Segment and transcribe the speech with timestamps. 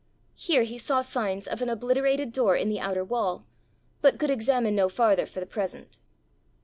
[0.33, 3.45] Here he saw signs of an obliterated door in the outer wall,
[4.01, 5.99] but could examine no farther for the present.